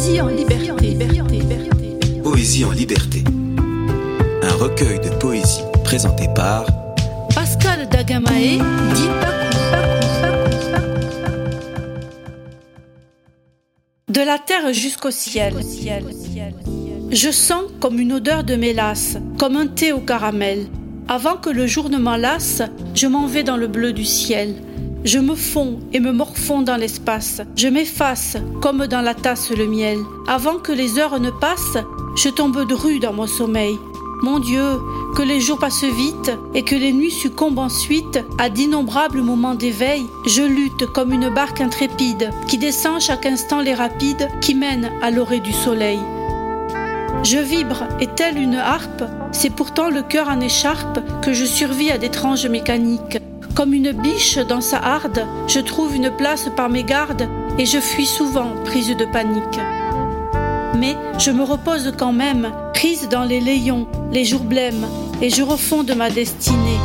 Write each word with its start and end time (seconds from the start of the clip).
Poésie 0.00 0.20
en 0.22 0.28
liberté. 0.28 0.96
Poésie 2.24 2.64
en 2.64 2.70
liberté. 2.70 3.22
Un 4.42 4.54
recueil 4.54 4.98
de 4.98 5.10
poésie 5.10 5.60
présenté 5.84 6.26
par 6.34 6.64
Pascal 7.34 7.86
Dagamae, 7.86 8.62
dit 8.94 9.08
De 14.08 14.22
la 14.22 14.38
terre 14.38 14.72
jusqu'au 14.72 15.10
ciel. 15.10 15.52
Je 17.10 17.30
sens 17.30 17.64
comme 17.78 18.00
une 18.00 18.14
odeur 18.14 18.42
de 18.42 18.56
mélasse, 18.56 19.18
comme 19.38 19.56
un 19.56 19.66
thé 19.66 19.92
au 19.92 20.00
caramel. 20.00 20.68
Avant 21.12 21.34
que 21.34 21.50
le 21.50 21.66
jour 21.66 21.90
ne 21.90 21.98
m'enlace, 21.98 22.62
je 22.94 23.08
m'en 23.08 23.26
vais 23.26 23.42
dans 23.42 23.56
le 23.56 23.66
bleu 23.66 23.92
du 23.92 24.04
ciel. 24.04 24.54
Je 25.02 25.18
me 25.18 25.34
fonds 25.34 25.80
et 25.92 25.98
me 25.98 26.12
morfonds 26.12 26.62
dans 26.62 26.76
l'espace. 26.76 27.42
Je 27.56 27.66
m'efface 27.66 28.36
comme 28.62 28.86
dans 28.86 29.00
la 29.00 29.14
tasse 29.14 29.50
le 29.50 29.66
miel. 29.66 29.98
Avant 30.28 30.58
que 30.58 30.70
les 30.70 31.00
heures 31.00 31.18
ne 31.18 31.32
passent, 31.32 31.78
je 32.14 32.28
tombe 32.28 32.64
dru 32.64 33.00
dans 33.00 33.12
mon 33.12 33.26
sommeil. 33.26 33.74
Mon 34.22 34.38
Dieu, 34.38 34.78
que 35.16 35.22
les 35.22 35.40
jours 35.40 35.58
passent 35.58 35.82
vite 35.82 36.30
et 36.54 36.62
que 36.62 36.76
les 36.76 36.92
nuits 36.92 37.10
succombent 37.10 37.58
ensuite 37.58 38.20
à 38.38 38.48
d'innombrables 38.48 39.20
moments 39.20 39.56
d'éveil. 39.56 40.04
Je 40.28 40.42
lutte 40.42 40.86
comme 40.94 41.10
une 41.10 41.28
barque 41.28 41.60
intrépide 41.60 42.30
qui 42.46 42.56
descend 42.56 43.00
chaque 43.00 43.26
instant 43.26 43.60
les 43.60 43.74
rapides 43.74 44.28
qui 44.40 44.54
mènent 44.54 44.92
à 45.02 45.10
l'orée 45.10 45.40
du 45.40 45.52
soleil. 45.52 45.98
Je 47.22 47.36
vibre 47.36 47.84
et 48.00 48.06
telle 48.06 48.38
une 48.38 48.54
harpe, 48.54 49.04
c'est 49.30 49.50
pourtant 49.50 49.90
le 49.90 50.02
cœur 50.02 50.28
en 50.28 50.40
écharpe 50.40 51.00
que 51.20 51.34
je 51.34 51.44
survis 51.44 51.90
à 51.90 51.98
d'étranges 51.98 52.46
mécaniques. 52.46 53.18
Comme 53.54 53.74
une 53.74 53.92
biche 53.92 54.38
dans 54.38 54.62
sa 54.62 54.78
harde, 54.78 55.26
je 55.46 55.60
trouve 55.60 55.94
une 55.94 56.10
place 56.10 56.48
par 56.56 56.70
mes 56.70 56.82
gardes 56.82 57.28
et 57.58 57.66
je 57.66 57.78
fuis 57.78 58.06
souvent, 58.06 58.48
prise 58.64 58.96
de 58.96 59.04
panique. 59.04 59.60
Mais 60.78 60.96
je 61.18 61.30
me 61.30 61.42
repose 61.42 61.92
quand 61.98 62.12
même, 62.12 62.52
prise 62.72 63.08
dans 63.10 63.24
les 63.24 63.40
layons, 63.40 63.86
les 64.12 64.24
jours 64.24 64.44
blêmes, 64.44 64.86
et 65.20 65.28
je 65.28 65.42
refonde 65.42 65.92
ma 65.94 66.08
destinée. 66.08 66.78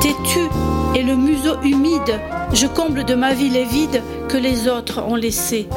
Têtu 0.00 0.48
et 0.94 1.02
le 1.02 1.16
museau 1.16 1.60
humide, 1.62 2.18
je 2.54 2.66
comble 2.66 3.04
de 3.04 3.14
ma 3.14 3.34
vie 3.34 3.50
les 3.50 3.64
vides 3.64 4.02
que 4.28 4.38
les 4.38 4.68
autres 4.68 5.02
ont 5.06 5.16
laissés. 5.16 5.68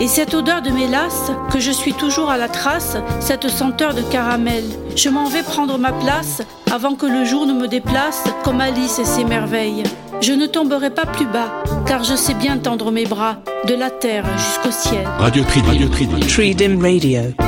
Et 0.00 0.06
cette 0.06 0.32
odeur 0.32 0.62
de 0.62 0.70
mélasse, 0.70 1.32
que 1.52 1.58
je 1.58 1.72
suis 1.72 1.92
toujours 1.92 2.30
à 2.30 2.36
la 2.36 2.48
trace, 2.48 2.96
cette 3.18 3.48
senteur 3.48 3.94
de 3.94 4.02
caramel, 4.02 4.62
je 4.94 5.08
m'en 5.08 5.28
vais 5.28 5.42
prendre 5.42 5.76
ma 5.76 5.90
place 5.90 6.40
avant 6.72 6.94
que 6.94 7.06
le 7.06 7.24
jour 7.24 7.46
ne 7.46 7.52
me 7.52 7.66
déplace 7.66 8.22
comme 8.44 8.60
Alice 8.60 9.00
et 9.00 9.04
ses 9.04 9.24
merveilles. 9.24 9.82
Je 10.20 10.32
ne 10.32 10.46
tomberai 10.46 10.90
pas 10.90 11.06
plus 11.06 11.26
bas, 11.26 11.52
car 11.86 12.04
je 12.04 12.14
sais 12.14 12.34
bien 12.34 12.58
tendre 12.58 12.92
mes 12.92 13.06
bras 13.06 13.38
de 13.66 13.74
la 13.74 13.90
terre 13.90 14.24
jusqu'au 14.36 14.70
ciel. 14.70 15.04
Radio 15.18 15.42
Tridim. 15.42 15.68
Radio 15.68 15.88
Tridim. 15.88 16.20
Tridim 16.20 16.80
Radio. 16.80 17.47